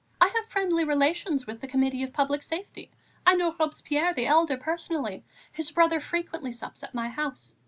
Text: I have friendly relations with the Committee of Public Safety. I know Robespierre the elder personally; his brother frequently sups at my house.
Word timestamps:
I 0.19 0.29
have 0.29 0.49
friendly 0.49 0.83
relations 0.83 1.45
with 1.45 1.61
the 1.61 1.67
Committee 1.67 2.01
of 2.01 2.11
Public 2.11 2.41
Safety. 2.41 2.89
I 3.23 3.35
know 3.35 3.55
Robespierre 3.59 4.15
the 4.15 4.25
elder 4.25 4.57
personally; 4.57 5.23
his 5.51 5.69
brother 5.69 5.99
frequently 5.99 6.51
sups 6.51 6.81
at 6.81 6.95
my 6.95 7.09
house. 7.09 7.53